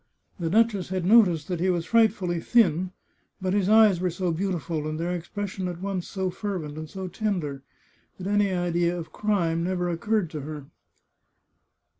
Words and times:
The 0.39 0.49
duchess 0.49 0.89
had 0.89 1.05
noticed 1.05 1.47
that 1.47 1.59
he 1.59 1.69
was 1.69 1.85
frightfully 1.85 2.39
thin, 2.39 2.89
but 3.39 3.53
his 3.53 3.69
eyes 3.69 4.01
were 4.01 4.09
so 4.09 4.31
beautiful, 4.31 4.87
and 4.87 4.99
their 4.99 5.13
expression 5.13 5.67
at 5.67 5.79
once 5.79 6.07
so 6.07 6.31
fervent 6.31 6.75
and 6.75 6.89
so 6.89 7.07
tender, 7.07 7.61
that 8.17 8.25
any 8.27 8.49
idea 8.49 8.97
of 8.97 9.11
crime 9.13 9.63
never 9.63 9.91
oc 9.91 9.99
curred 10.03 10.29
to 10.31 10.41
her. 10.41 10.65